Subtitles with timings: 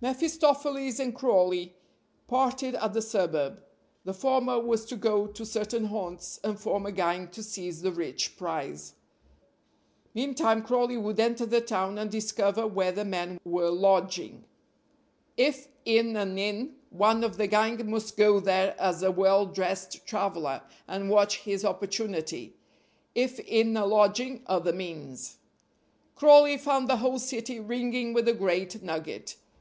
[0.00, 1.74] mephistopheles and Crawley
[2.28, 3.64] parted at the suburb;
[4.04, 7.90] the former was to go to certain haunts and form a gang to seize the
[7.90, 8.94] rich prize.
[10.14, 14.44] Meantime Crawley would enter the town and discover where the men were lodging.
[15.36, 20.06] If in an inn, one of the gang must go there as a well dressed
[20.06, 22.54] traveler, and watch his opportunity.
[23.16, 25.38] If in a lodging, other means.
[26.14, 29.38] Crawley found the whole city ringing with the great nugget.